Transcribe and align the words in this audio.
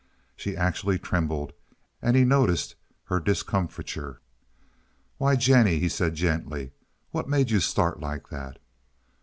She 0.35 0.57
actually 0.57 0.97
trembled, 0.97 1.53
and 2.01 2.15
he 2.17 2.25
noticed 2.25 2.73
her 3.03 3.19
discomfiture. 3.19 4.19
"Why, 5.19 5.35
Jennie," 5.35 5.77
he 5.77 5.89
said 5.89 6.15
gently, 6.15 6.71
"what 7.11 7.29
made 7.29 7.51
you 7.51 7.59
start 7.59 7.99
like 7.99 8.29
that?" 8.29 8.57